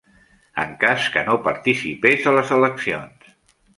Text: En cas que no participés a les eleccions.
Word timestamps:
En 0.61 0.71
cas 0.83 1.09
que 1.17 1.23
no 1.27 1.35
participés 1.49 2.25
a 2.33 2.35
les 2.39 2.55
eleccions. 2.57 3.33